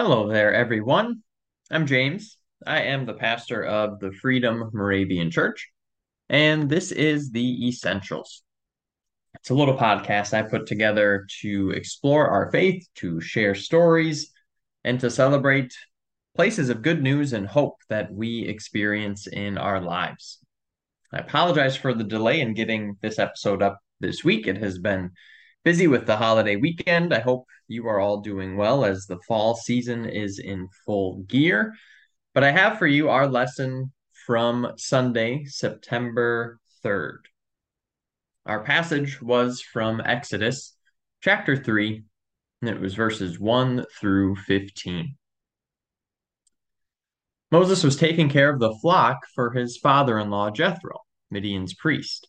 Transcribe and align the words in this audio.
Hello 0.00 0.28
there, 0.28 0.54
everyone. 0.54 1.24
I'm 1.72 1.84
James. 1.84 2.38
I 2.64 2.82
am 2.82 3.04
the 3.04 3.14
pastor 3.14 3.64
of 3.64 3.98
the 3.98 4.12
Freedom 4.12 4.70
Moravian 4.72 5.28
Church, 5.28 5.68
and 6.28 6.70
this 6.70 6.92
is 6.92 7.32
the 7.32 7.66
Essentials. 7.66 8.44
It's 9.34 9.50
a 9.50 9.54
little 9.54 9.76
podcast 9.76 10.34
I 10.34 10.42
put 10.42 10.66
together 10.66 11.26
to 11.40 11.70
explore 11.70 12.28
our 12.28 12.48
faith, 12.52 12.86
to 12.98 13.20
share 13.20 13.56
stories, 13.56 14.30
and 14.84 15.00
to 15.00 15.10
celebrate 15.10 15.74
places 16.36 16.68
of 16.68 16.82
good 16.82 17.02
news 17.02 17.32
and 17.32 17.44
hope 17.44 17.78
that 17.88 18.12
we 18.12 18.42
experience 18.42 19.26
in 19.26 19.58
our 19.58 19.80
lives. 19.80 20.38
I 21.12 21.18
apologize 21.18 21.74
for 21.74 21.92
the 21.92 22.04
delay 22.04 22.40
in 22.40 22.54
getting 22.54 22.96
this 23.02 23.18
episode 23.18 23.62
up 23.62 23.80
this 23.98 24.22
week. 24.22 24.46
It 24.46 24.58
has 24.58 24.78
been 24.78 25.10
busy 25.64 25.86
with 25.86 26.06
the 26.06 26.16
holiday 26.16 26.56
weekend. 26.56 27.12
I 27.12 27.20
hope 27.20 27.46
you 27.66 27.86
are 27.88 28.00
all 28.00 28.20
doing 28.20 28.56
well 28.56 28.84
as 28.84 29.06
the 29.06 29.18
fall 29.26 29.54
season 29.54 30.06
is 30.06 30.38
in 30.38 30.68
full 30.86 31.18
gear. 31.22 31.74
But 32.34 32.44
I 32.44 32.50
have 32.50 32.78
for 32.78 32.86
you 32.86 33.08
our 33.08 33.26
lesson 33.26 33.92
from 34.26 34.72
Sunday, 34.76 35.44
September 35.44 36.58
3rd. 36.84 37.18
Our 38.46 38.62
passage 38.62 39.20
was 39.20 39.60
from 39.60 40.00
Exodus 40.04 40.74
chapter 41.22 41.56
3, 41.56 42.02
and 42.62 42.70
it 42.70 42.80
was 42.80 42.94
verses 42.94 43.38
1 43.38 43.84
through 44.00 44.36
15. 44.36 45.16
Moses 47.50 47.82
was 47.82 47.96
taking 47.96 48.28
care 48.28 48.52
of 48.52 48.60
the 48.60 48.74
flock 48.80 49.18
for 49.34 49.50
his 49.52 49.78
father 49.78 50.18
in 50.18 50.30
law 50.30 50.50
Jethro, 50.50 50.98
Midian's 51.30 51.74
priest. 51.74 52.28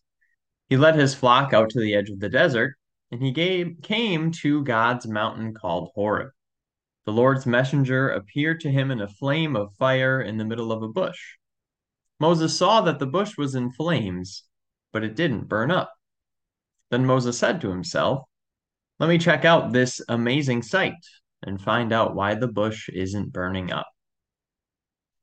He 0.69 0.77
led 0.77 0.95
his 0.95 1.15
flock 1.15 1.53
out 1.53 1.69
to 1.71 1.79
the 1.79 1.93
edge 1.93 2.09
of 2.09 2.19
the 2.19 2.29
desert, 2.29 2.75
and 3.11 3.21
he 3.21 3.31
gave, 3.31 3.77
came 3.81 4.31
to 4.31 4.63
God's 4.63 5.07
mountain 5.07 5.53
called 5.53 5.89
Horeb. 5.95 6.31
The 7.05 7.11
Lord's 7.11 7.45
messenger 7.45 8.09
appeared 8.09 8.59
to 8.61 8.71
him 8.71 8.91
in 8.91 9.01
a 9.01 9.07
flame 9.07 9.55
of 9.55 9.73
fire 9.75 10.21
in 10.21 10.37
the 10.37 10.45
middle 10.45 10.71
of 10.71 10.83
a 10.83 10.87
bush. 10.87 11.19
Moses 12.19 12.55
saw 12.55 12.81
that 12.81 12.99
the 12.99 13.07
bush 13.07 13.37
was 13.37 13.55
in 13.55 13.71
flames, 13.71 14.43
but 14.91 15.03
it 15.03 15.15
didn't 15.15 15.47
burn 15.47 15.71
up. 15.71 15.91
Then 16.91 17.05
Moses 17.05 17.37
said 17.37 17.61
to 17.61 17.69
himself, 17.69 18.23
Let 18.99 19.09
me 19.09 19.17
check 19.17 19.45
out 19.45 19.71
this 19.71 20.01
amazing 20.07 20.63
sight 20.63 20.93
and 21.41 21.61
find 21.61 21.93
out 21.93 22.15
why 22.15 22.35
the 22.35 22.47
bush 22.47 22.89
isn't 22.89 23.31
burning 23.31 23.71
up. 23.71 23.87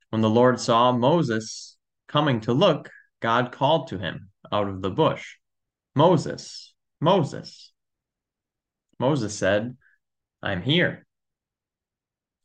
When 0.09 0.21
the 0.21 0.29
Lord 0.29 0.59
saw 0.59 0.91
Moses 0.91 1.77
coming 2.07 2.41
to 2.41 2.53
look, 2.53 2.89
God 3.21 3.51
called 3.51 3.87
to 3.89 3.97
him 3.97 4.29
out 4.51 4.67
of 4.67 4.81
the 4.81 4.89
bush, 4.89 5.35
Moses, 5.95 6.73
Moses. 6.99 7.73
Moses 8.99 9.37
said, 9.37 9.77
I'm 10.41 10.61
here. 10.61 11.05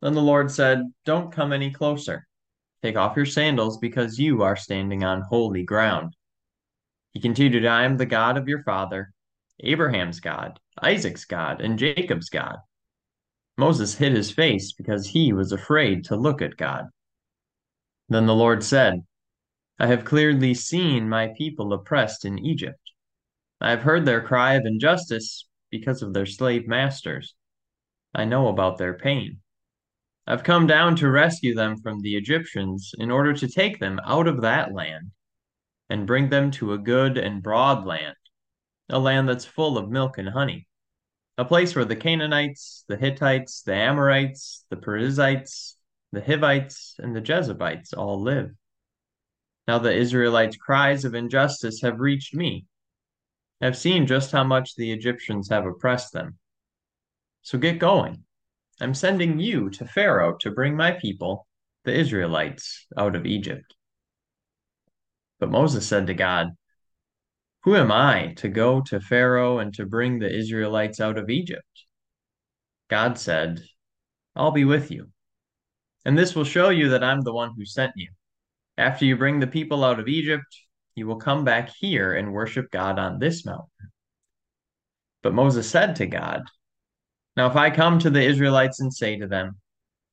Then 0.00 0.14
the 0.14 0.20
Lord 0.20 0.50
said, 0.50 0.92
Don't 1.04 1.32
come 1.32 1.52
any 1.52 1.70
closer. 1.70 2.26
Take 2.82 2.96
off 2.96 3.16
your 3.16 3.26
sandals 3.26 3.78
because 3.78 4.18
you 4.18 4.42
are 4.42 4.56
standing 4.56 5.04
on 5.04 5.22
holy 5.22 5.62
ground. 5.62 6.16
He 7.12 7.20
continued, 7.20 7.64
I 7.64 7.84
am 7.84 7.96
the 7.96 8.06
God 8.06 8.36
of 8.36 8.48
your 8.48 8.64
father, 8.64 9.12
Abraham's 9.60 10.18
God, 10.18 10.58
Isaac's 10.82 11.24
God, 11.24 11.60
and 11.60 11.78
Jacob's 11.78 12.28
God. 12.28 12.56
Moses 13.56 13.94
hid 13.94 14.12
his 14.12 14.32
face 14.32 14.72
because 14.72 15.06
he 15.06 15.32
was 15.32 15.52
afraid 15.52 16.04
to 16.04 16.16
look 16.16 16.42
at 16.42 16.56
God. 16.56 16.88
Then 18.08 18.26
the 18.26 18.34
Lord 18.34 18.64
said, 18.64 19.04
I 19.78 19.86
have 19.86 20.04
clearly 20.04 20.54
seen 20.54 21.08
my 21.08 21.32
people 21.36 21.72
oppressed 21.72 22.24
in 22.24 22.38
Egypt. 22.38 22.80
I 23.60 23.70
have 23.70 23.82
heard 23.82 24.04
their 24.04 24.22
cry 24.22 24.54
of 24.54 24.66
injustice 24.66 25.46
because 25.72 26.02
of 26.02 26.12
their 26.12 26.26
slave 26.26 26.68
masters. 26.68 27.34
I 28.14 28.24
know 28.26 28.46
about 28.46 28.78
their 28.78 28.94
pain. 28.94 29.38
I've 30.24 30.44
come 30.44 30.68
down 30.68 30.94
to 30.96 31.10
rescue 31.10 31.54
them 31.54 31.78
from 31.78 32.00
the 32.00 32.14
Egyptians 32.14 32.92
in 32.98 33.10
order 33.10 33.32
to 33.32 33.48
take 33.48 33.80
them 33.80 33.98
out 34.06 34.28
of 34.28 34.42
that 34.42 34.72
land 34.72 35.10
and 35.90 36.06
bring 36.06 36.28
them 36.28 36.52
to 36.52 36.74
a 36.74 36.78
good 36.78 37.18
and 37.18 37.42
broad 37.42 37.84
land, 37.84 38.14
a 38.88 39.00
land 39.00 39.28
that's 39.28 39.44
full 39.44 39.76
of 39.76 39.90
milk 39.90 40.18
and 40.18 40.28
honey, 40.28 40.68
a 41.38 41.44
place 41.44 41.74
where 41.74 41.84
the 41.84 41.96
Canaanites, 41.96 42.84
the 42.86 42.96
Hittites, 42.96 43.62
the 43.62 43.74
Amorites, 43.74 44.64
the 44.70 44.76
Perizzites, 44.76 45.76
the 46.12 46.20
Hivites, 46.20 46.94
and 46.98 47.16
the 47.16 47.20
Jebusites 47.20 47.92
all 47.92 48.22
live. 48.22 48.50
Now 49.66 49.78
the 49.78 49.94
Israelites' 49.94 50.56
cries 50.56 51.04
of 51.04 51.14
injustice 51.14 51.80
have 51.82 51.98
reached 51.98 52.34
me. 52.34 52.66
I've 53.62 53.78
seen 53.78 54.06
just 54.06 54.32
how 54.32 54.44
much 54.44 54.74
the 54.74 54.92
Egyptians 54.92 55.48
have 55.50 55.64
oppressed 55.64 56.12
them. 56.12 56.38
So 57.42 57.58
get 57.58 57.78
going. 57.78 58.24
I'm 58.80 58.94
sending 58.94 59.38
you 59.38 59.70
to 59.70 59.86
Pharaoh 59.86 60.36
to 60.40 60.50
bring 60.50 60.76
my 60.76 60.92
people, 60.92 61.46
the 61.84 61.94
Israelites, 61.94 62.86
out 62.98 63.16
of 63.16 63.24
Egypt. 63.24 63.74
But 65.38 65.50
Moses 65.50 65.86
said 65.86 66.08
to 66.08 66.14
God, 66.14 66.48
Who 67.62 67.76
am 67.76 67.92
I 67.92 68.34
to 68.38 68.48
go 68.48 68.80
to 68.82 69.00
Pharaoh 69.00 69.58
and 69.58 69.72
to 69.74 69.86
bring 69.86 70.18
the 70.18 70.34
Israelites 70.34 71.00
out 71.00 71.16
of 71.16 71.30
Egypt? 71.30 71.84
God 72.90 73.18
said, 73.18 73.62
I'll 74.34 74.50
be 74.50 74.64
with 74.64 74.90
you 74.90 75.12
and 76.04 76.18
this 76.18 76.34
will 76.34 76.44
show 76.44 76.68
you 76.68 76.88
that 76.90 77.04
I'm 77.04 77.20
the 77.20 77.32
one 77.32 77.52
who 77.56 77.64
sent 77.64 77.92
you. 77.96 78.10
After 78.76 79.04
you 79.04 79.16
bring 79.16 79.38
the 79.38 79.46
people 79.46 79.84
out 79.84 80.00
of 80.00 80.08
Egypt, 80.08 80.46
you 80.94 81.06
will 81.06 81.16
come 81.16 81.44
back 81.44 81.70
here 81.78 82.12
and 82.14 82.32
worship 82.32 82.70
God 82.70 82.98
on 82.98 83.18
this 83.18 83.44
mountain. 83.44 83.68
But 85.22 85.34
Moses 85.34 85.68
said 85.68 85.96
to 85.96 86.06
God, 86.06 86.42
Now 87.36 87.46
if 87.46 87.56
I 87.56 87.70
come 87.70 87.98
to 88.00 88.10
the 88.10 88.22
Israelites 88.22 88.80
and 88.80 88.92
say 88.92 89.16
to 89.18 89.26
them, 89.26 89.58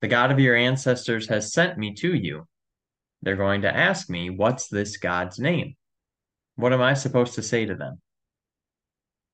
The 0.02 0.08
God 0.08 0.32
of 0.32 0.40
your 0.40 0.56
ancestors 0.56 1.28
has 1.30 1.54
sent 1.54 1.78
me 1.78 1.94
to 1.96 2.14
you, 2.14 2.48
they're 3.22 3.36
going 3.36 3.64
to 3.64 3.76
ask 3.76 4.10
me, 4.10 4.30
What's 4.30 4.68
this 4.68 4.98
God's 4.98 5.40
name? 5.40 5.76
What 6.56 6.74
am 6.74 6.82
I 6.82 6.94
supposed 6.94 7.36
to 7.36 7.44
say 7.44 7.66
to 7.66 7.76
them? 7.76 8.02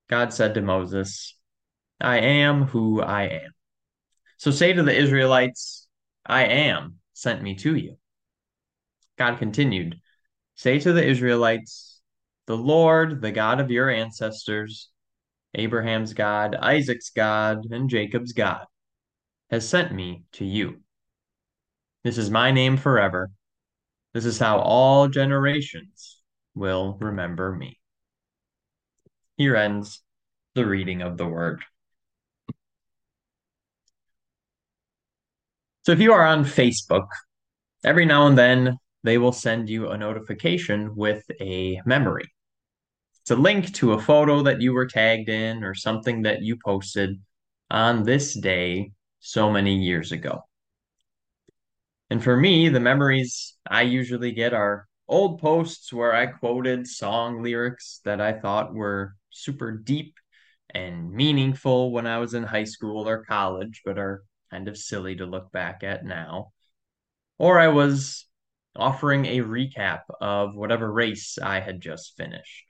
God 0.09 0.33
said 0.33 0.53
to 0.53 0.61
Moses, 0.61 1.35
I 1.99 2.19
am 2.19 2.63
who 2.63 3.01
I 3.01 3.23
am. 3.23 3.51
So 4.37 4.51
say 4.51 4.73
to 4.73 4.83
the 4.83 4.95
Israelites, 4.95 5.87
I 6.25 6.45
am 6.45 6.95
sent 7.13 7.41
me 7.41 7.55
to 7.55 7.75
you. 7.75 7.97
God 9.17 9.39
continued, 9.39 9.99
Say 10.55 10.79
to 10.79 10.93
the 10.93 11.05
Israelites, 11.05 12.01
The 12.47 12.57
Lord, 12.57 13.21
the 13.21 13.31
God 13.31 13.59
of 13.59 13.71
your 13.71 13.89
ancestors, 13.89 14.89
Abraham's 15.53 16.13
God, 16.13 16.55
Isaac's 16.55 17.09
God, 17.09 17.65
and 17.71 17.89
Jacob's 17.89 18.33
God, 18.33 18.65
has 19.49 19.67
sent 19.67 19.93
me 19.93 20.23
to 20.33 20.45
you. 20.45 20.81
This 22.03 22.17
is 22.17 22.29
my 22.29 22.51
name 22.51 22.77
forever. 22.77 23.31
This 24.13 24.25
is 24.25 24.39
how 24.39 24.59
all 24.59 25.07
generations 25.07 26.21
will 26.53 26.97
remember 27.01 27.53
me. 27.53 27.79
Here 29.37 29.55
ends 29.55 30.01
the 30.53 30.65
reading 30.65 31.01
of 31.01 31.17
the 31.17 31.27
word. 31.27 31.63
So 35.83 35.91
if 35.91 35.99
you 35.99 36.13
are 36.13 36.25
on 36.25 36.45
Facebook, 36.45 37.07
every 37.83 38.05
now 38.05 38.27
and 38.27 38.37
then 38.37 38.77
they 39.05 39.17
will 39.17 39.31
send 39.31 39.69
you 39.69 39.89
a 39.89 39.97
notification 39.97 40.95
with 40.95 41.23
a 41.39 41.79
memory. 41.85 42.25
It's 43.21 43.31
a 43.31 43.35
link 43.35 43.73
to 43.75 43.93
a 43.93 44.01
photo 44.01 44.41
that 44.43 44.61
you 44.61 44.73
were 44.73 44.87
tagged 44.87 45.29
in 45.29 45.63
or 45.63 45.73
something 45.75 46.23
that 46.23 46.41
you 46.41 46.57
posted 46.63 47.21
on 47.69 48.03
this 48.03 48.33
day 48.33 48.91
so 49.19 49.51
many 49.51 49.75
years 49.77 50.11
ago. 50.11 50.41
And 52.09 52.23
for 52.23 52.35
me, 52.35 52.69
the 52.69 52.79
memories 52.79 53.55
I 53.67 53.83
usually 53.83 54.31
get 54.31 54.53
are 54.53 54.87
old 55.07 55.39
posts 55.39 55.93
where 55.93 56.13
I 56.13 56.27
quoted 56.27 56.87
song 56.87 57.43
lyrics 57.43 58.01
that 58.05 58.21
I 58.21 58.33
thought 58.33 58.73
were 58.73 59.15
super 59.29 59.71
deep 59.71 60.15
and 60.73 61.11
meaningful 61.11 61.91
when 61.91 62.07
I 62.07 62.17
was 62.17 62.33
in 62.33 62.43
high 62.43 62.63
school 62.63 63.07
or 63.07 63.23
college, 63.23 63.81
but 63.85 63.97
are 63.97 64.23
kind 64.51 64.67
of 64.67 64.77
silly 64.77 65.15
to 65.17 65.25
look 65.25 65.51
back 65.51 65.83
at 65.83 66.05
now. 66.05 66.51
Or 67.37 67.59
I 67.59 67.69
was 67.69 68.25
offering 68.75 69.25
a 69.25 69.39
recap 69.39 70.01
of 70.21 70.55
whatever 70.55 70.91
race 70.91 71.37
I 71.41 71.59
had 71.59 71.81
just 71.81 72.15
finished. 72.17 72.65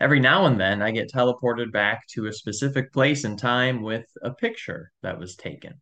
Every 0.00 0.20
now 0.20 0.46
and 0.46 0.60
then, 0.60 0.80
I 0.80 0.92
get 0.92 1.10
teleported 1.10 1.72
back 1.72 2.06
to 2.10 2.26
a 2.26 2.32
specific 2.32 2.92
place 2.92 3.24
and 3.24 3.38
time 3.38 3.82
with 3.82 4.06
a 4.22 4.30
picture 4.30 4.92
that 5.02 5.18
was 5.18 5.34
taken. 5.34 5.80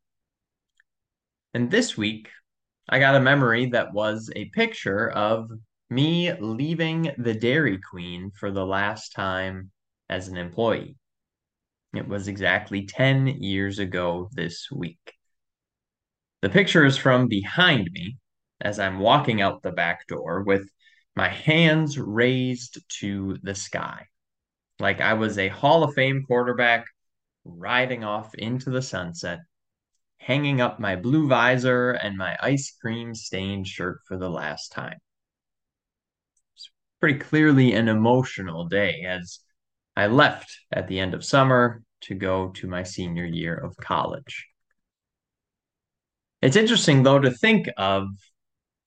And 1.53 1.71
this 1.71 1.97
week, 1.97 2.31
I 2.89 2.99
got 2.99 3.17
a 3.17 3.21
memory 3.21 3.67
that 3.67 3.93
was 3.93 4.31
a 4.35 4.47
picture 4.47 5.11
of 5.11 5.51
me 5.91 6.33
leaving 6.41 7.13
the 7.19 7.35
Dairy 7.35 7.79
Queen 7.79 8.31
for 8.31 8.51
the 8.51 8.65
last 8.65 9.11
time 9.11 9.71
as 10.09 10.29
an 10.29 10.37
employee. 10.37 10.97
It 11.95 12.09
was 12.09 12.29
exactly 12.29 12.87
10 12.87 13.27
years 13.43 13.79
ago 13.79 14.29
this 14.33 14.71
week. 14.71 15.15
The 16.43 16.51
picture 16.51 16.85
is 16.85 16.97
from 16.97 17.29
behind 17.29 17.91
me 17.93 18.19
as 18.61 18.79
I'm 18.79 18.99
walking 18.99 19.41
out 19.41 19.63
the 19.63 19.73
back 19.73 20.07
door 20.07 20.43
with 20.43 20.69
my 21.15 21.29
hands 21.29 21.99
raised 21.99 22.79
to 23.01 23.39
the 23.43 23.55
sky, 23.55 24.07
like 24.79 25.01
I 25.01 25.15
was 25.15 25.39
a 25.39 25.49
Hall 25.49 25.83
of 25.83 25.95
Fame 25.95 26.25
quarterback 26.27 26.87
riding 27.45 28.05
off 28.05 28.35
into 28.35 28.71
the 28.71 28.83
sunset, 28.83 29.41
hanging 30.19 30.61
up 30.61 30.81
my 30.81 30.97
blue 30.97 31.29
visor 31.29 31.93
and 31.93 32.17
my 32.17 32.37
ice 32.41 32.77
cream 32.81 33.15
stained 33.15 33.67
shirt 33.67 34.01
for 34.07 34.17
the 34.17 34.31
last 34.31 34.73
time. 34.73 34.99
It's 36.55 36.71
pretty 37.01 37.19
clearly 37.19 37.75
an 37.75 37.89
emotional 37.89 38.67
day 38.67 39.05
as 39.07 39.41
I 39.97 40.09
left 40.09 40.51
at 40.73 40.89
the 40.89 40.99
end 40.99 41.15
of 41.15 41.25
summer 41.25 41.83
to 42.03 42.15
go 42.15 42.51
to 42.51 42.67
my 42.67 42.83
senior 42.83 43.25
year 43.25 43.55
of 43.55 43.77
college. 43.77 44.47
It's 46.43 46.57
interesting, 46.57 47.03
though, 47.03 47.19
to 47.19 47.31
think 47.31 47.69
of 47.77 48.09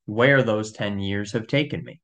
where 0.09 0.41
those 0.41 0.71
10 0.71 0.97
years 0.97 1.33
have 1.33 1.45
taken 1.45 1.83
me. 1.83 2.01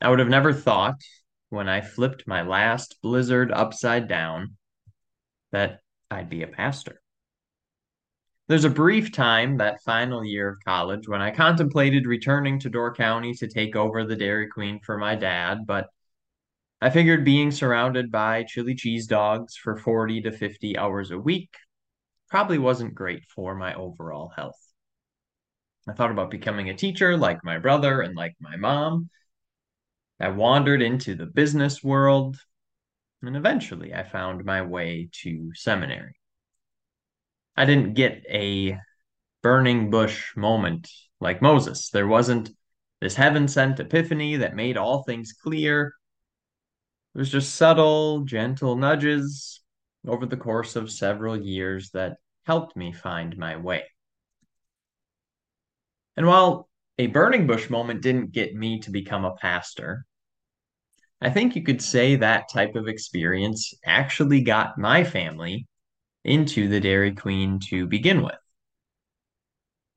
I 0.00 0.08
would 0.08 0.18
have 0.18 0.28
never 0.28 0.54
thought 0.54 1.02
when 1.50 1.68
I 1.68 1.82
flipped 1.82 2.26
my 2.26 2.40
last 2.40 2.96
blizzard 3.02 3.52
upside 3.52 4.08
down 4.08 4.56
that 5.52 5.80
I'd 6.10 6.30
be 6.30 6.42
a 6.42 6.46
pastor. 6.46 7.02
There's 8.48 8.64
a 8.64 8.70
brief 8.70 9.12
time 9.12 9.58
that 9.58 9.82
final 9.84 10.24
year 10.24 10.48
of 10.48 10.64
college 10.64 11.06
when 11.06 11.20
I 11.20 11.32
contemplated 11.32 12.06
returning 12.06 12.60
to 12.60 12.70
Door 12.70 12.94
County 12.94 13.34
to 13.34 13.48
take 13.48 13.76
over 13.76 14.04
the 14.04 14.16
Dairy 14.16 14.48
Queen 14.48 14.80
for 14.82 14.96
my 14.96 15.16
dad, 15.16 15.66
but 15.66 15.88
I 16.80 16.88
figured 16.88 17.26
being 17.26 17.50
surrounded 17.50 18.10
by 18.10 18.44
chili 18.44 18.74
cheese 18.74 19.06
dogs 19.06 19.54
for 19.54 19.76
40 19.76 20.22
to 20.22 20.32
50 20.32 20.78
hours 20.78 21.10
a 21.10 21.18
week 21.18 21.50
probably 22.30 22.58
wasn't 22.58 22.94
great 22.94 23.24
for 23.24 23.54
my 23.54 23.74
overall 23.74 24.32
health. 24.34 24.65
I 25.88 25.92
thought 25.92 26.10
about 26.10 26.30
becoming 26.30 26.68
a 26.68 26.74
teacher 26.74 27.16
like 27.16 27.44
my 27.44 27.58
brother 27.58 28.00
and 28.00 28.16
like 28.16 28.34
my 28.40 28.56
mom. 28.56 29.08
I 30.18 30.28
wandered 30.28 30.82
into 30.82 31.14
the 31.14 31.26
business 31.26 31.84
world, 31.84 32.38
and 33.22 33.36
eventually 33.36 33.94
I 33.94 34.02
found 34.02 34.44
my 34.44 34.62
way 34.62 35.08
to 35.22 35.52
seminary. 35.54 36.16
I 37.56 37.66
didn't 37.66 37.94
get 37.94 38.24
a 38.28 38.78
burning 39.42 39.90
bush 39.90 40.34
moment 40.36 40.90
like 41.20 41.40
Moses. 41.40 41.90
There 41.90 42.08
wasn't 42.08 42.50
this 43.00 43.14
heaven 43.14 43.46
sent 43.46 43.78
epiphany 43.78 44.36
that 44.36 44.56
made 44.56 44.76
all 44.76 45.02
things 45.02 45.32
clear. 45.32 45.94
It 47.14 47.18
was 47.18 47.30
just 47.30 47.54
subtle, 47.54 48.24
gentle 48.24 48.76
nudges 48.76 49.60
over 50.06 50.26
the 50.26 50.36
course 50.36 50.76
of 50.76 50.90
several 50.90 51.36
years 51.36 51.90
that 51.90 52.16
helped 52.44 52.76
me 52.76 52.92
find 52.92 53.36
my 53.36 53.56
way. 53.56 53.84
And 56.16 56.26
while 56.26 56.68
a 56.98 57.08
burning 57.08 57.46
bush 57.46 57.68
moment 57.68 58.02
didn't 58.02 58.32
get 58.32 58.54
me 58.54 58.80
to 58.80 58.90
become 58.90 59.24
a 59.24 59.34
pastor, 59.34 60.06
I 61.20 61.30
think 61.30 61.56
you 61.56 61.62
could 61.62 61.82
say 61.82 62.16
that 62.16 62.50
type 62.52 62.74
of 62.74 62.88
experience 62.88 63.72
actually 63.84 64.42
got 64.42 64.78
my 64.78 65.04
family 65.04 65.66
into 66.24 66.68
the 66.68 66.80
Dairy 66.80 67.14
Queen 67.14 67.60
to 67.70 67.86
begin 67.86 68.22
with. 68.22 68.34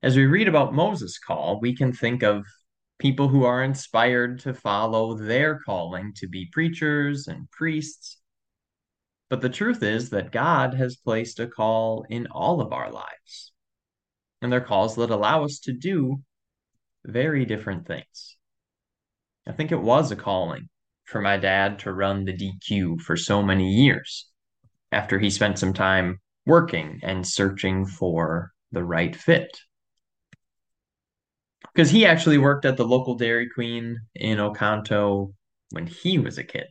As 0.02 0.16
we 0.16 0.24
read 0.24 0.48
about 0.48 0.74
Moses' 0.74 1.18
call, 1.18 1.60
we 1.60 1.76
can 1.76 1.92
think 1.92 2.22
of 2.22 2.46
people 2.98 3.28
who 3.28 3.44
are 3.44 3.62
inspired 3.62 4.40
to 4.40 4.54
follow 4.54 5.14
their 5.14 5.58
calling 5.58 6.12
to 6.16 6.28
be 6.28 6.48
preachers 6.52 7.28
and 7.28 7.50
priests. 7.50 8.18
But 9.28 9.40
the 9.40 9.48
truth 9.48 9.82
is 9.82 10.10
that 10.10 10.32
God 10.32 10.74
has 10.74 10.96
placed 10.96 11.40
a 11.40 11.46
call 11.46 12.06
in 12.08 12.26
all 12.28 12.60
of 12.60 12.72
our 12.72 12.90
lives. 12.90 13.52
And 14.42 14.50
they're 14.50 14.60
calls 14.60 14.96
that 14.96 15.10
allow 15.10 15.44
us 15.44 15.58
to 15.64 15.72
do 15.72 16.22
very 17.04 17.44
different 17.44 17.86
things. 17.86 18.36
I 19.46 19.52
think 19.52 19.72
it 19.72 19.80
was 19.80 20.10
a 20.10 20.16
calling 20.16 20.68
for 21.04 21.20
my 21.20 21.36
dad 21.36 21.80
to 21.80 21.92
run 21.92 22.24
the 22.24 22.32
DQ 22.32 23.00
for 23.00 23.16
so 23.16 23.42
many 23.42 23.68
years 23.68 24.28
after 24.92 25.18
he 25.18 25.30
spent 25.30 25.58
some 25.58 25.72
time 25.72 26.20
working 26.46 27.00
and 27.02 27.26
searching 27.26 27.86
for 27.86 28.52
the 28.72 28.84
right 28.84 29.14
fit 29.14 29.60
because 31.72 31.90
he 31.90 32.06
actually 32.06 32.38
worked 32.38 32.64
at 32.64 32.76
the 32.76 32.84
local 32.84 33.14
Dairy 33.14 33.48
Queen 33.48 33.98
in 34.14 34.38
Oconto 34.38 35.34
when 35.70 35.86
he 35.86 36.18
was 36.18 36.38
a 36.38 36.44
kid. 36.44 36.66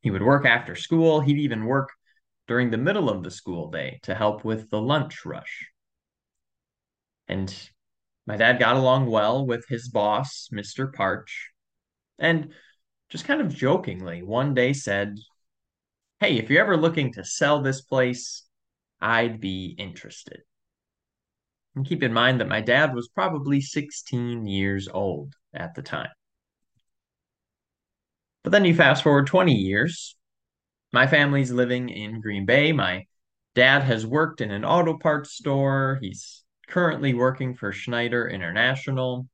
He 0.00 0.10
would 0.10 0.22
work 0.22 0.44
after 0.44 0.74
school. 0.74 1.20
He'd 1.20 1.38
even 1.38 1.64
work 1.64 1.90
during 2.46 2.70
the 2.70 2.78
middle 2.78 3.08
of 3.08 3.22
the 3.22 3.30
school 3.30 3.70
day 3.70 4.00
to 4.02 4.14
help 4.14 4.44
with 4.44 4.68
the 4.70 4.80
lunch 4.80 5.24
rush. 5.24 5.68
And 7.28 7.54
my 8.26 8.36
dad 8.36 8.58
got 8.58 8.76
along 8.76 9.06
well 9.06 9.46
with 9.46 9.66
his 9.68 9.88
boss, 9.88 10.48
Mr. 10.52 10.92
Parch, 10.92 11.50
and 12.18 12.52
just 13.08 13.24
kind 13.24 13.40
of 13.40 13.54
jokingly 13.54 14.22
one 14.22 14.54
day 14.54 14.72
said, 14.72 15.18
Hey, 16.20 16.38
if 16.38 16.48
you're 16.48 16.62
ever 16.62 16.76
looking 16.76 17.12
to 17.14 17.24
sell 17.24 17.60
this 17.60 17.80
place, 17.80 18.44
I'd 19.00 19.40
be 19.40 19.74
interested. 19.78 20.40
And 21.74 21.86
keep 21.86 22.02
in 22.02 22.12
mind 22.12 22.40
that 22.40 22.48
my 22.48 22.60
dad 22.60 22.94
was 22.94 23.08
probably 23.08 23.60
16 23.60 24.46
years 24.46 24.88
old 24.88 25.34
at 25.52 25.74
the 25.74 25.82
time. 25.82 26.10
But 28.44 28.50
then 28.50 28.64
you 28.64 28.74
fast 28.74 29.02
forward 29.02 29.26
20 29.26 29.52
years. 29.52 30.16
My 30.92 31.06
family's 31.06 31.50
living 31.50 31.88
in 31.88 32.20
Green 32.20 32.46
Bay. 32.46 32.72
My 32.72 33.06
dad 33.54 33.82
has 33.82 34.06
worked 34.06 34.40
in 34.40 34.50
an 34.50 34.64
auto 34.64 34.96
parts 34.96 35.32
store. 35.32 35.98
He's 36.00 36.43
currently 36.68 37.14
working 37.14 37.54
for 37.54 37.72
Schneider 37.72 38.28
International. 38.28 39.26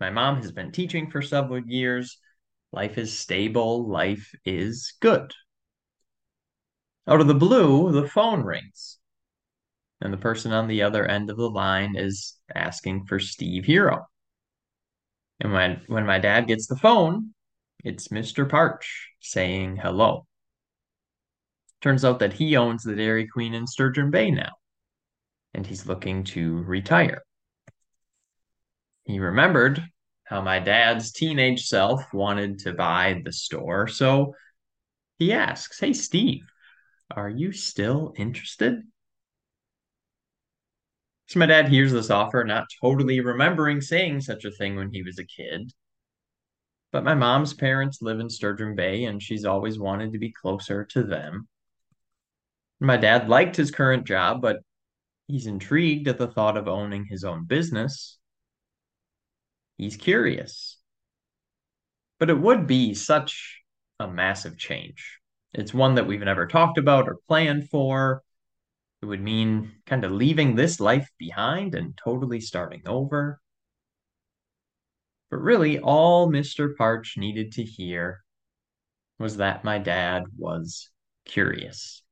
My 0.00 0.10
mom 0.10 0.36
has 0.36 0.52
been 0.52 0.72
teaching 0.72 1.10
for 1.10 1.22
several 1.22 1.60
years. 1.66 2.18
Life 2.72 2.98
is 2.98 3.18
stable. 3.18 3.88
Life 3.88 4.30
is 4.44 4.94
good. 5.00 5.32
Out 7.08 7.20
of 7.20 7.28
the 7.28 7.34
blue, 7.34 7.92
the 7.92 8.08
phone 8.08 8.42
rings 8.42 8.98
and 10.00 10.12
the 10.12 10.18
person 10.18 10.52
on 10.52 10.68
the 10.68 10.82
other 10.82 11.06
end 11.06 11.30
of 11.30 11.36
the 11.36 11.48
line 11.48 11.94
is 11.96 12.36
asking 12.54 13.06
for 13.06 13.18
Steve 13.18 13.64
Hero. 13.64 14.06
And 15.40 15.52
when 15.52 15.82
when 15.86 16.06
my 16.06 16.18
dad 16.18 16.46
gets 16.46 16.66
the 16.66 16.76
phone, 16.76 17.34
it's 17.84 18.08
Mr. 18.08 18.48
Parch 18.48 19.10
saying 19.20 19.76
hello. 19.76 20.26
Turns 21.82 22.04
out 22.04 22.18
that 22.20 22.32
he 22.32 22.56
owns 22.56 22.82
the 22.82 22.96
Dairy 22.96 23.26
Queen 23.26 23.54
in 23.54 23.66
Sturgeon 23.66 24.10
Bay 24.10 24.30
now, 24.30 24.52
and 25.56 25.66
he's 25.66 25.86
looking 25.86 26.22
to 26.22 26.62
retire. 26.64 27.22
He 29.04 29.18
remembered 29.18 29.82
how 30.24 30.42
my 30.42 30.58
dad's 30.58 31.12
teenage 31.12 31.66
self 31.66 32.02
wanted 32.12 32.58
to 32.60 32.74
buy 32.74 33.22
the 33.24 33.32
store, 33.32 33.88
so 33.88 34.34
he 35.18 35.32
asks, 35.32 35.80
Hey, 35.80 35.94
Steve, 35.94 36.46
are 37.10 37.30
you 37.30 37.52
still 37.52 38.12
interested? 38.16 38.82
So 41.28 41.38
my 41.38 41.46
dad 41.46 41.68
hears 41.68 41.92
this 41.92 42.10
offer, 42.10 42.44
not 42.44 42.66
totally 42.80 43.20
remembering 43.20 43.80
saying 43.80 44.20
such 44.20 44.44
a 44.44 44.50
thing 44.50 44.76
when 44.76 44.92
he 44.92 45.02
was 45.02 45.18
a 45.18 45.24
kid. 45.24 45.72
But 46.92 47.02
my 47.02 47.14
mom's 47.14 47.54
parents 47.54 48.02
live 48.02 48.20
in 48.20 48.28
Sturgeon 48.28 48.76
Bay, 48.76 49.04
and 49.04 49.22
she's 49.22 49.44
always 49.44 49.78
wanted 49.78 50.12
to 50.12 50.18
be 50.18 50.32
closer 50.32 50.84
to 50.84 51.02
them. 51.02 51.48
My 52.78 52.96
dad 52.96 53.28
liked 53.28 53.56
his 53.56 53.70
current 53.70 54.06
job, 54.06 54.42
but 54.42 54.60
he's 55.26 55.46
intrigued 55.46 56.08
at 56.08 56.18
the 56.18 56.28
thought 56.28 56.56
of 56.56 56.68
owning 56.68 57.06
his 57.06 57.24
own 57.24 57.44
business. 57.44 58.18
He's 59.76 59.96
curious. 59.96 60.78
But 62.18 62.30
it 62.30 62.38
would 62.38 62.66
be 62.66 62.94
such 62.94 63.62
a 64.00 64.08
massive 64.08 64.56
change. 64.56 65.18
It's 65.52 65.74
one 65.74 65.94
that 65.96 66.06
we've 66.06 66.20
never 66.20 66.46
talked 66.46 66.78
about 66.78 67.08
or 67.08 67.18
planned 67.26 67.68
for. 67.68 68.22
It 69.02 69.06
would 69.06 69.22
mean 69.22 69.72
kind 69.86 70.04
of 70.04 70.12
leaving 70.12 70.54
this 70.54 70.80
life 70.80 71.10
behind 71.18 71.74
and 71.74 71.98
totally 72.02 72.40
starting 72.40 72.82
over. 72.86 73.40
But 75.30 75.38
really, 75.38 75.78
all 75.78 76.28
Mr. 76.30 76.74
Parch 76.76 77.16
needed 77.16 77.52
to 77.52 77.64
hear 77.64 78.20
was 79.18 79.38
that 79.38 79.64
my 79.64 79.78
dad 79.78 80.24
was 80.38 80.90
curious. 81.24 82.02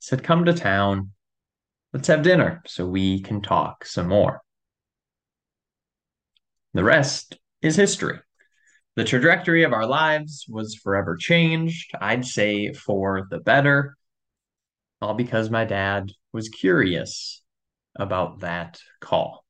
Said, 0.00 0.22
Come 0.22 0.44
to 0.44 0.52
town. 0.52 1.12
Let's 1.92 2.08
have 2.08 2.22
dinner 2.22 2.62
so 2.66 2.86
we 2.86 3.22
can 3.22 3.40
talk 3.40 3.86
some 3.86 4.08
more. 4.08 4.42
The 6.74 6.84
rest 6.84 7.38
is 7.62 7.76
history. 7.76 8.18
The 8.96 9.04
trajectory 9.04 9.62
of 9.62 9.72
our 9.72 9.86
lives 9.86 10.44
was 10.48 10.74
forever 10.74 11.16
changed, 11.16 11.92
I'd 12.00 12.24
say 12.24 12.72
for 12.72 13.26
the 13.30 13.38
better 13.38 13.96
all 15.00 15.14
because 15.14 15.50
my 15.50 15.64
dad 15.64 16.12
was 16.32 16.48
curious 16.48 17.42
about 17.96 18.40
that 18.40 18.80
call. 19.00 19.44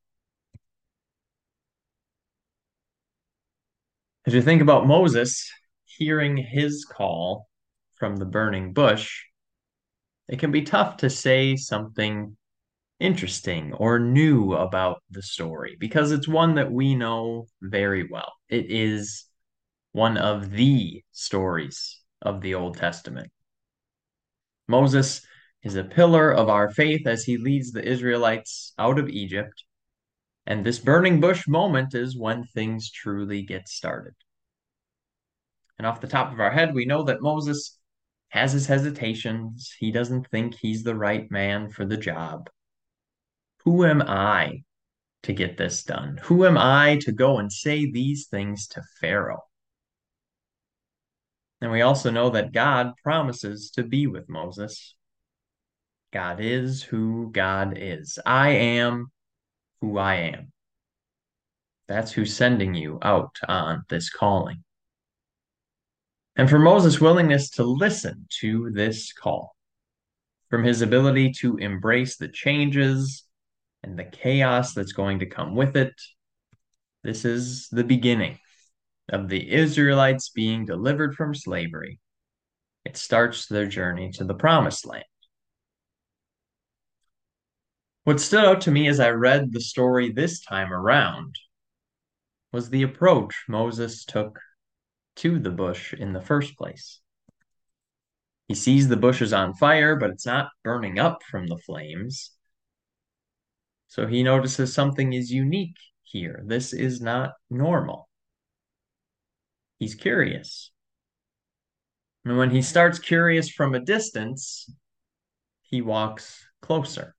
As 4.27 4.35
you 4.35 4.43
think 4.43 4.61
about 4.61 4.87
Moses 4.87 5.51
hearing 5.87 6.37
his 6.37 6.85
call 6.85 7.49
from 7.97 8.17
the 8.17 8.27
burning 8.27 8.75
bush, 8.75 9.23
it 10.29 10.39
can 10.39 10.51
be 10.51 10.63
tough 10.63 10.99
to 10.99 11.11
say 11.11 11.57
something 11.57 12.37
interesting 13.01 13.73
or 13.75 13.99
new 13.99 14.55
about 14.55 15.03
the 15.11 15.23
story 15.23 15.77
because 15.79 16.13
it's 16.13 16.29
one 16.29 16.57
that 16.57 16.71
we 16.71 16.95
know 16.95 17.47
very 17.63 18.07
well. 18.11 18.33
It 18.49 18.71
is 18.71 19.25
one 19.93 20.17
of 20.17 20.51
the 20.51 21.03
stories 21.13 22.01
of 22.21 22.41
the 22.41 22.55
Old 22.55 22.77
Testament. 22.77 23.31
Moses 24.67 25.23
is 25.63 25.77
a 25.77 25.85
pillar 25.85 26.31
of 26.31 26.49
our 26.49 26.71
faith 26.71 27.07
as 27.07 27.25
he 27.25 27.39
leads 27.39 27.71
the 27.71 27.85
Israelites 27.85 28.75
out 28.79 28.99
of 28.99 29.09
Egypt. 29.09 29.65
And 30.47 30.65
this 30.65 30.79
burning 30.79 31.21
bush 31.21 31.47
moment 31.49 31.95
is 31.95 32.17
when 32.17 32.45
things 32.45 32.91
truly 32.91 33.43
get 33.43 33.69
started. 33.69 34.15
And 35.79 35.87
off 35.87 36.01
the 36.01 36.07
top 36.07 36.33
of 36.33 36.41
our 36.41 36.51
head, 36.51 36.75
we 36.75 36.85
know 36.85 37.05
that 37.05 37.23
Moses 37.23 37.78
has 38.29 38.53
his 38.53 38.67
hesitations. 38.67 39.75
He 39.79 39.91
doesn't 39.91 40.29
think 40.29 40.55
he's 40.55 40.83
the 40.83 40.95
right 40.95 41.31
man 41.31 41.71
for 41.71 41.85
the 41.85 41.97
job. 41.97 42.51
Who 43.65 43.85
am 43.85 44.03
I 44.03 44.63
to 45.25 45.33
get 45.33 45.57
this 45.57 45.83
done? 45.83 46.21
Who 46.25 46.47
am 46.47 46.57
I 46.57 46.99
to 47.03 47.13
go 47.13 47.39
and 47.39 47.53
say 47.53 47.91
these 47.91 48.27
things 48.29 48.67
to 48.69 48.83
Pharaoh? 49.01 49.43
And 51.61 51.73
we 51.73 51.83
also 51.83 52.11
know 52.11 52.31
that 52.31 52.53
God 52.53 52.93
promises 53.03 53.71
to 53.73 53.83
be 53.83 54.07
with 54.07 54.29
Moses. 54.29 54.95
God 56.13 56.39
is 56.41 56.83
who 56.83 57.31
God 57.33 57.75
is. 57.77 58.19
I 58.25 58.51
am 58.51 59.11
who 59.81 59.99
I 59.99 60.15
am. 60.15 60.53
That's 61.89 62.13
who's 62.13 62.37
sending 62.37 62.75
you 62.75 62.99
out 63.03 63.37
on 63.49 63.85
this 63.89 64.11
calling. 64.11 64.63
And 66.39 66.49
for 66.49 66.61
Moses' 66.61 67.01
willingness 67.01 67.51
to 67.51 67.65
listen 67.65 68.29
to 68.41 68.71
this 68.71 69.13
call, 69.13 69.57
from 70.51 70.63
his 70.63 70.83
ability 70.83 71.33
to 71.41 71.57
embrace 71.57 72.17
the 72.17 72.29
changes 72.29 73.25
and 73.83 73.99
the 73.99 74.05
chaos 74.05 74.73
that's 74.73 74.93
going 74.93 75.19
to 75.19 75.27
come 75.27 75.57
with 75.57 75.77
it, 75.77 75.93
this 77.03 77.25
is 77.25 77.69
the 77.71 77.83
beginning 77.83 78.39
of 79.09 79.29
the 79.29 79.51
Israelites 79.53 80.29
being 80.29 80.65
delivered 80.65 81.17
from 81.17 81.35
slavery. 81.35 81.99
It 82.85 82.97
starts 82.97 83.47
their 83.47 83.67
journey 83.67 84.13
to 84.13 84.25
the 84.25 84.35
promised 84.35 84.87
land. 84.87 85.05
What 88.05 88.21
stood 88.21 88.45
out 88.45 88.61
to 88.63 88.71
me 88.71 88.87
as 88.87 89.01
I 89.01 89.11
read 89.11 89.53
the 89.53 89.61
story 89.61 90.13
this 90.13 90.41
time 90.41 90.73
around 90.73 91.35
was 92.53 92.71
the 92.71 92.85
approach 92.85 93.45
Moses 93.49 94.05
took 94.05 94.39
to 95.19 95.39
the 95.39 95.51
bush 95.51 95.93
in 95.95 96.13
the 96.13 96.21
first 96.21 96.57
place. 96.57 97.01
He 98.49 98.55
sees 98.55 98.89
the 98.89 98.97
bush 98.97 99.21
is 99.21 99.33
on 99.33 99.55
fire, 99.55 99.95
but 99.97 100.11
it's 100.11 100.27
not 100.27 100.49
burning 100.65 100.99
up 100.99 101.23
from 101.31 101.47
the 101.47 101.59
flames. 101.59 102.33
So 103.89 104.07
he 104.07 104.23
notices 104.23 104.73
something 104.73 105.13
is 105.13 105.31
unique 105.31 105.77
here. 106.03 106.43
This 106.47 106.73
is 106.73 107.01
not 107.01 107.33
normal. 107.51 108.09
He's 109.79 109.95
curious. 109.95 110.71
And 112.25 112.37
when 112.37 112.51
he 112.51 112.63
starts 112.63 112.99
curious 112.99 113.49
from 113.51 113.75
a 113.75 113.81
distance, 113.81 114.71
he 115.63 115.83
walks 115.83 116.45
closer. 116.63 117.15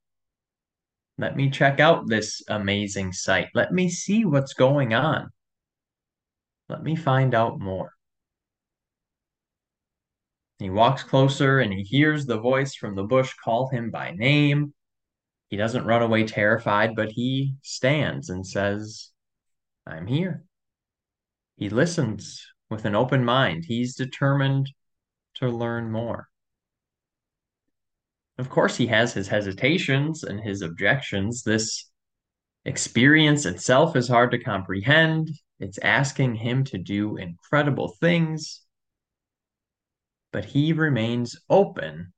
Let 1.17 1.35
me 1.35 1.49
check 1.49 1.79
out 1.79 2.07
this 2.07 2.41
amazing 2.47 3.13
sight. 3.13 3.49
Let 3.53 3.71
me 3.71 3.89
see 3.89 4.25
what's 4.25 4.53
going 4.53 4.93
on. 4.93 5.31
Let 6.69 6.83
me 6.83 6.95
find 6.95 7.33
out 7.33 7.59
more. 7.59 7.93
He 10.59 10.69
walks 10.69 11.03
closer 11.03 11.59
and 11.59 11.73
he 11.73 11.83
hears 11.83 12.25
the 12.25 12.39
voice 12.39 12.75
from 12.75 12.95
the 12.95 13.03
bush 13.03 13.33
call 13.43 13.69
him 13.69 13.89
by 13.89 14.11
name. 14.11 14.73
He 15.49 15.57
doesn't 15.57 15.85
run 15.85 16.03
away 16.03 16.25
terrified, 16.25 16.95
but 16.95 17.11
he 17.11 17.55
stands 17.63 18.29
and 18.29 18.45
says, 18.45 19.09
I'm 19.87 20.05
here. 20.05 20.43
He 21.57 21.69
listens 21.69 22.45
with 22.69 22.85
an 22.85 22.93
open 22.93 23.25
mind. 23.25 23.65
He's 23.65 23.95
determined 23.95 24.69
to 25.35 25.49
learn 25.49 25.91
more. 25.91 26.27
Of 28.37 28.49
course, 28.49 28.77
he 28.77 28.87
has 28.87 29.13
his 29.13 29.27
hesitations 29.27 30.23
and 30.23 30.39
his 30.39 30.61
objections. 30.61 31.43
This 31.43 31.89
experience 32.63 33.45
itself 33.45 33.95
is 33.95 34.07
hard 34.07 34.31
to 34.31 34.43
comprehend. 34.43 35.29
It's 35.59 35.79
asking 35.79 36.35
him 36.35 36.63
to 36.65 36.77
do 36.77 37.17
incredible 37.17 37.93
things, 37.99 38.61
but 40.31 40.45
he 40.45 40.73
remains 40.73 41.37
open 41.49 42.13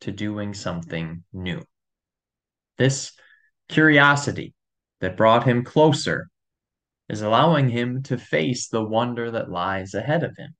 to 0.00 0.12
doing 0.12 0.54
something 0.54 1.24
new. 1.32 1.62
This 2.78 3.12
curiosity 3.68 4.54
that 5.00 5.16
brought 5.16 5.44
him 5.44 5.64
closer 5.64 6.28
is 7.08 7.22
allowing 7.22 7.68
him 7.68 8.02
to 8.04 8.16
face 8.16 8.68
the 8.68 8.84
wonder 8.84 9.30
that 9.30 9.50
lies 9.50 9.94
ahead 9.94 10.22
of 10.22 10.36
him. 10.36 10.54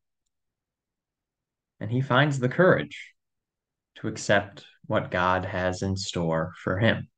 And 1.81 1.91
he 1.91 2.01
finds 2.01 2.39
the 2.39 2.49
courage 2.49 3.15
to 3.97 4.09
accept 4.09 4.65
what 4.87 5.11
God 5.11 5.45
has 5.45 5.83
in 5.83 5.97
store 5.97 6.53
for 6.63 6.79
him. 6.79 7.09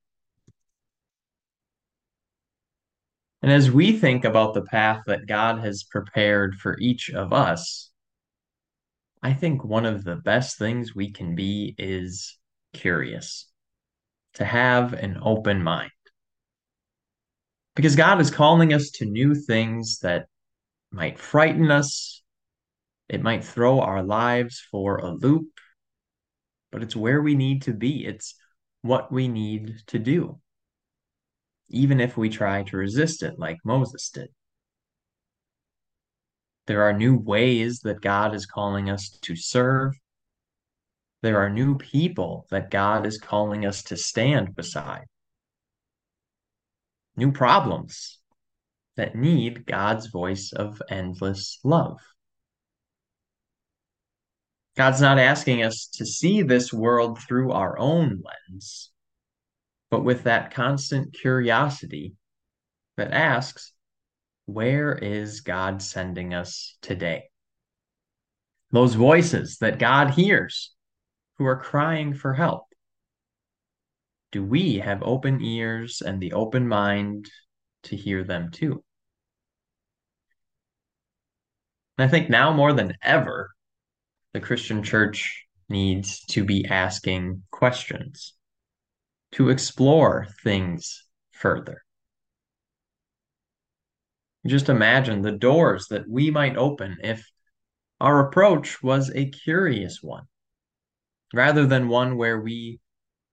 And 3.43 3.51
as 3.51 3.71
we 3.71 3.99
think 3.99 4.25
about 4.25 4.55
the 4.55 4.63
path 4.63 5.03
that 5.07 5.27
God 5.27 5.61
has 5.61 5.83
prepared 5.85 6.57
for 6.57 6.79
each 6.79 7.11
of 7.11 7.33
us, 7.33 7.91
I 9.23 9.33
think 9.33 9.65
one 9.65 9.87
of 9.87 10.05
the 10.05 10.17
best 10.17 10.59
things 10.59 10.95
we 10.95 11.11
can 11.13 11.35
be 11.35 11.75
is 11.79 12.39
curious, 12.73 13.47
to 14.35 14.45
have 14.45 14.93
an 14.93 15.19
open 15.23 15.63
mind. 15.63 15.91
Because 17.77 17.97
God 17.97 18.21
is 18.21 18.31
calling 18.31 18.73
us 18.73 18.91
to 18.95 19.05
new 19.07 19.35
things 19.35 19.99
that 20.03 20.27
might 20.91 21.19
frighten 21.19 21.71
us, 21.71 22.23
it 23.09 23.23
might 23.23 23.45
throw 23.45 23.81
our 23.81 24.03
lives 24.03 24.63
for 24.71 24.99
a 24.99 25.11
loop, 25.11 25.49
but 26.71 26.83
it's 26.83 26.97
where 26.97 27.21
we 27.23 27.35
need 27.35 27.63
to 27.63 27.73
be. 27.73 28.05
It's 28.05 28.35
what 28.83 29.13
we 29.13 29.29
need 29.29 29.77
to 29.89 29.99
do, 29.99 30.41
even 31.71 32.01
if 32.01 32.17
we 32.17 32.29
try 32.29 32.63
to 32.65 32.77
resist 32.77 33.23
it 33.23 33.39
like 33.39 33.59
Moses 33.65 34.11
did. 34.11 34.29
There 36.67 36.83
are 36.83 36.93
new 36.93 37.17
ways 37.17 37.81
that 37.81 38.01
God 38.01 38.35
is 38.35 38.47
calling 38.47 38.91
us 38.91 39.09
to 39.23 39.35
serve. 39.35 39.95
There 41.23 41.39
are 41.39 41.51
new 41.51 41.77
people 41.77 42.47
that 42.51 42.71
God 42.71 43.07
is 43.07 43.19
calling 43.19 43.67
us 43.67 43.83
to 43.85 43.97
stand 43.97 44.55
beside. 44.55 45.05
New 47.17 47.33
problems 47.33 48.19
that 48.97 49.15
need 49.15 49.67
God's 49.67 50.07
voice 50.07 50.53
of 50.53 50.81
endless 50.91 51.59
love. 51.65 51.99
God's 54.77 55.01
not 55.01 55.19
asking 55.19 55.63
us 55.63 55.89
to 55.95 56.07
see 56.07 56.43
this 56.43 56.73
world 56.73 57.19
through 57.19 57.53
our 57.53 57.79
own 57.79 58.23
lens, 58.25 58.90
but 59.91 60.05
with 60.05 60.25
that 60.25 60.53
constant 60.53 61.13
curiosity 61.13 62.15
that 62.97 63.13
asks, 63.13 63.73
where 64.47 64.93
is 64.93 65.41
God 65.41 65.83
sending 65.83 66.35
us 66.35 66.77
today? 66.83 67.25
Those 68.71 68.95
voices 68.95 69.59
that 69.59 69.79
God 69.79 70.11
hears 70.11 70.73
who 71.39 71.47
are 71.47 71.61
crying 71.61 72.15
for 72.15 72.35
help. 72.35 72.65
Do 74.33 74.45
we 74.45 74.79
have 74.79 75.03
open 75.03 75.41
ears 75.43 76.03
and 76.05 76.21
the 76.21 76.35
open 76.35 76.69
mind 76.69 77.29
to 77.85 77.97
hear 77.97 78.23
them 78.23 78.51
too? 78.53 78.85
And 81.99 82.07
I 82.07 82.09
think 82.09 82.31
now 82.31 82.53
more 82.53 82.73
than 82.73 82.95
ever, 83.03 83.51
the 84.33 84.41
Christian 84.41 84.83
church 84.83 85.47
needs 85.69 86.21
to 86.27 86.45
be 86.45 86.65
asking 86.67 87.43
questions, 87.51 88.35
to 89.33 89.49
explore 89.49 90.27
things 90.43 91.05
further. 91.31 91.83
Just 94.47 94.69
imagine 94.69 95.23
the 95.23 95.33
doors 95.33 95.87
that 95.89 96.09
we 96.09 96.31
might 96.31 96.57
open 96.57 96.97
if 97.03 97.31
our 98.01 98.27
approach 98.27 98.83
was 98.83 99.11
a 99.15 99.27
curious 99.27 100.03
one, 100.03 100.25
rather 101.35 101.67
than 101.67 101.89
one 101.89 102.17
where 102.17 102.41
we 102.41 102.81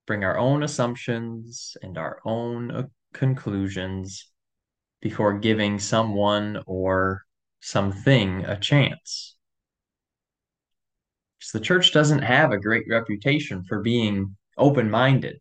bring 0.06 0.24
our 0.24 0.38
own 0.38 0.62
assumptions 0.62 1.76
and 1.82 1.96
our 1.96 2.18
own 2.24 2.70
uh, 2.70 2.82
conclusions 3.14 4.30
before 5.00 5.38
giving 5.38 5.78
someone 5.78 6.62
or 6.66 7.22
something 7.60 8.44
a 8.44 8.58
chance. 8.58 9.36
So 11.40 11.58
the 11.58 11.64
church 11.64 11.92
doesn't 11.92 12.22
have 12.22 12.52
a 12.52 12.58
great 12.58 12.84
reputation 12.88 13.64
for 13.64 13.80
being 13.80 14.36
open 14.58 14.90
minded 14.90 15.40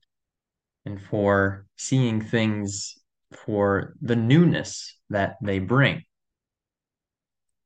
and 0.87 1.01
for 1.01 1.65
seeing 1.75 2.21
things 2.21 2.97
for 3.33 3.93
the 4.01 4.15
newness 4.15 4.97
that 5.09 5.35
they 5.43 5.59
bring. 5.59 6.03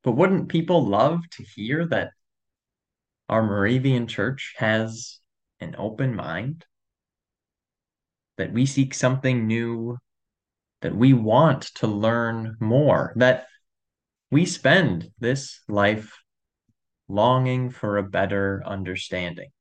But 0.03 0.13
wouldn't 0.13 0.49
people 0.49 0.87
love 0.87 1.19
to 1.33 1.43
hear 1.43 1.87
that 1.89 2.09
our 3.29 3.43
Moravian 3.43 4.07
church 4.07 4.55
has 4.57 5.19
an 5.59 5.75
open 5.77 6.15
mind? 6.15 6.65
That 8.37 8.51
we 8.51 8.65
seek 8.65 8.95
something 8.95 9.45
new, 9.45 9.99
that 10.81 10.95
we 10.95 11.13
want 11.13 11.61
to 11.75 11.85
learn 11.85 12.57
more, 12.59 13.13
that 13.17 13.45
we 14.31 14.47
spend 14.47 15.11
this 15.19 15.59
life 15.69 16.17
longing 17.07 17.69
for 17.69 17.99
a 17.99 18.09
better 18.09 18.63
understanding. 18.65 19.51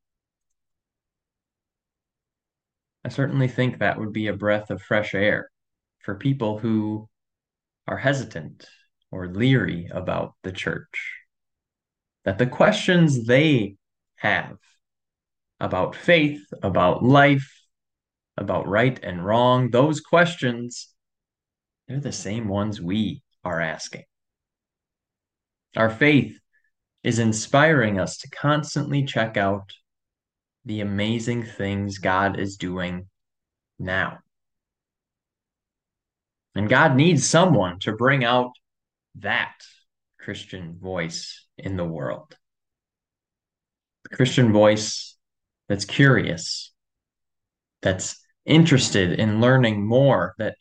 I 3.04 3.08
certainly 3.08 3.48
think 3.48 3.78
that 3.78 3.98
would 3.98 4.12
be 4.12 4.26
a 4.26 4.36
breath 4.36 4.70
of 4.70 4.82
fresh 4.82 5.14
air 5.14 5.50
for 6.00 6.14
people 6.14 6.58
who 6.58 7.08
are 7.86 7.96
hesitant 7.96 8.66
or 9.10 9.28
leery 9.28 9.88
about 9.90 10.34
the 10.42 10.52
church. 10.52 11.16
That 12.24 12.38
the 12.38 12.46
questions 12.46 13.26
they 13.26 13.76
have 14.16 14.56
about 15.58 15.94
faith, 15.96 16.42
about 16.62 17.02
life, 17.02 17.50
about 18.36 18.68
right 18.68 18.98
and 19.02 19.24
wrong, 19.24 19.70
those 19.70 20.00
questions, 20.00 20.88
they're 21.88 22.00
the 22.00 22.12
same 22.12 22.48
ones 22.48 22.80
we 22.80 23.22
are 23.44 23.60
asking. 23.60 24.04
Our 25.76 25.90
faith 25.90 26.38
is 27.02 27.18
inspiring 27.18 27.98
us 27.98 28.18
to 28.18 28.30
constantly 28.30 29.04
check 29.04 29.36
out 29.36 29.72
the 30.64 30.80
amazing 30.80 31.44
things 31.44 31.98
God 31.98 32.38
is 32.38 32.56
doing 32.56 33.08
now. 33.78 34.18
And 36.54 36.68
God 36.68 36.96
needs 36.96 37.26
someone 37.26 37.78
to 37.80 37.92
bring 37.92 38.24
out 38.24 38.52
that 39.16 39.54
Christian 40.18 40.78
voice 40.78 41.46
in 41.56 41.76
the 41.76 41.84
world. 41.84 42.36
The 44.04 44.16
Christian 44.16 44.52
voice 44.52 45.16
that's 45.68 45.84
curious, 45.84 46.72
that's 47.82 48.20
interested 48.44 49.18
in 49.18 49.40
learning 49.40 49.86
more, 49.86 50.34
that 50.38 50.56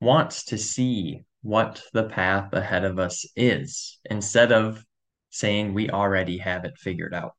wants 0.00 0.46
to 0.46 0.58
see 0.58 1.24
what 1.42 1.82
the 1.92 2.04
path 2.04 2.52
ahead 2.52 2.84
of 2.84 2.98
us 2.98 3.24
is 3.36 3.98
instead 4.10 4.52
of 4.52 4.82
saying 5.30 5.74
we 5.74 5.90
already 5.90 6.38
have 6.38 6.64
it 6.64 6.76
figured 6.78 7.14
out. 7.14 7.34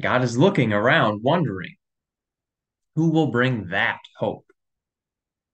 God 0.00 0.22
is 0.22 0.36
looking 0.36 0.72
around, 0.72 1.22
wondering 1.22 1.76
who 2.96 3.10
will 3.10 3.28
bring 3.28 3.68
that 3.68 4.00
hope 4.18 4.46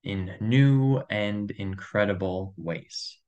in 0.03 0.35
new 0.41 1.03
and 1.11 1.51
incredible 1.51 2.55
ways. 2.57 3.19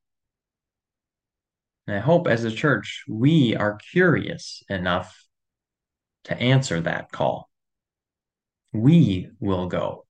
And 1.87 1.97
I 1.97 2.00
hope 2.00 2.28
as 2.28 2.45
a 2.45 2.50
church, 2.50 3.04
we 3.09 3.57
are 3.57 3.78
curious 3.92 4.62
enough 4.69 5.26
to 6.25 6.40
answer 6.40 6.81
that 6.81 7.11
call. 7.11 7.50
We 8.73 9.31
will 9.40 9.66
go. 9.66 10.07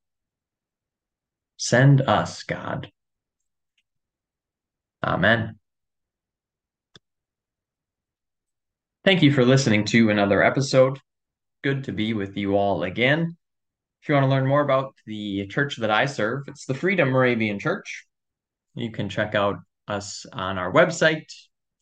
Send 1.56 2.02
us, 2.02 2.42
God. 2.42 2.90
Amen. 5.02 5.58
Thank 9.04 9.24
you 9.24 9.32
for 9.32 9.44
listening 9.44 9.84
to 9.86 10.10
another 10.10 10.44
episode. 10.44 11.00
Good 11.64 11.82
to 11.84 11.92
be 11.92 12.14
with 12.14 12.36
you 12.36 12.54
all 12.56 12.84
again. 12.84 13.36
If 14.00 14.08
you 14.08 14.14
want 14.14 14.26
to 14.26 14.30
learn 14.30 14.46
more 14.46 14.60
about 14.60 14.94
the 15.06 15.48
church 15.48 15.76
that 15.78 15.90
I 15.90 16.06
serve, 16.06 16.44
it's 16.46 16.66
the 16.66 16.74
Freedom 16.74 17.10
Moravian 17.10 17.58
Church. 17.58 18.06
You 18.76 18.92
can 18.92 19.08
check 19.08 19.34
out 19.34 19.56
us 19.88 20.24
on 20.32 20.56
our 20.56 20.72
website. 20.72 21.24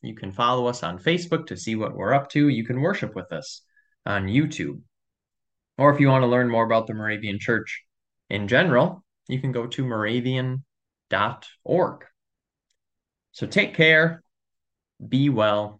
You 0.01 0.15
can 0.15 0.33
follow 0.33 0.67
us 0.67 0.83
on 0.83 0.99
Facebook 0.99 1.49
to 1.49 1.59
see 1.59 1.77
what 1.77 1.95
we're 1.95 2.15
up 2.15 2.31
to. 2.31 2.49
You 2.49 2.65
can 2.65 2.81
worship 2.81 3.15
with 3.15 3.31
us 3.33 3.61
on 4.07 4.27
YouTube. 4.27 4.81
Or 5.77 5.93
if 5.93 6.01
you 6.01 6.09
want 6.09 6.23
to 6.23 6.27
learn 6.29 6.49
more 6.49 6.65
about 6.65 6.87
the 6.87 6.95
Moravian 6.95 7.39
Church 7.39 7.83
in 8.31 8.49
general, 8.49 9.05
you 9.29 9.43
can 9.43 9.53
go 9.53 9.67
to 9.67 9.85
moravian.org. 9.85 10.65
So 13.33 13.47
take 13.47 13.75
care, 13.75 14.23
be 15.07 15.29
well. 15.29 15.80